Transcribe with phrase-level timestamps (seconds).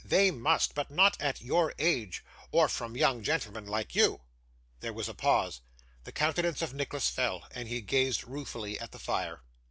[0.03, 4.21] 'They must; but not at your age, or from young gentlemen like you.'
[4.79, 5.61] There was a pause.
[6.05, 9.43] The countenance of Nicholas fell, and he gazed ruefully at the fire.